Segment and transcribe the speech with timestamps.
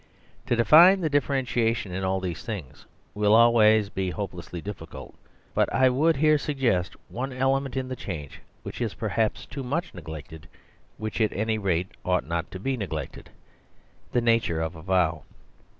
[0.47, 5.13] To define the differentiation in all these things will always be hopelessly difficult.
[5.53, 9.61] But I would here suggest one ele ment in the change which is perhaps too
[9.61, 10.47] much neglected;
[10.97, 13.29] which at any rate ought not to be neglected;
[14.11, 15.21] the nature of a vow.